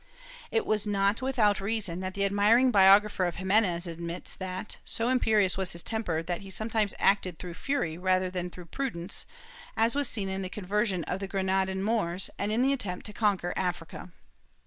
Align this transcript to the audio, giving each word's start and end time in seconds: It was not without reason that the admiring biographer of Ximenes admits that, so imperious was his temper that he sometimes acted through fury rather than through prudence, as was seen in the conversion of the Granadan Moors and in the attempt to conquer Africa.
It 0.49 0.65
was 0.65 0.87
not 0.87 1.21
without 1.21 1.61
reason 1.61 1.99
that 1.99 2.15
the 2.15 2.25
admiring 2.25 2.71
biographer 2.71 3.25
of 3.27 3.35
Ximenes 3.35 3.85
admits 3.85 4.35
that, 4.35 4.77
so 4.83 5.09
imperious 5.09 5.59
was 5.59 5.73
his 5.73 5.83
temper 5.83 6.23
that 6.23 6.41
he 6.41 6.49
sometimes 6.49 6.95
acted 6.97 7.37
through 7.37 7.53
fury 7.53 7.99
rather 7.99 8.31
than 8.31 8.49
through 8.49 8.65
prudence, 8.65 9.27
as 9.77 9.93
was 9.93 10.09
seen 10.09 10.27
in 10.27 10.41
the 10.41 10.49
conversion 10.49 11.03
of 11.03 11.19
the 11.19 11.27
Granadan 11.27 11.83
Moors 11.83 12.31
and 12.39 12.51
in 12.51 12.63
the 12.63 12.73
attempt 12.73 13.05
to 13.05 13.13
conquer 13.13 13.53
Africa. 13.55 14.09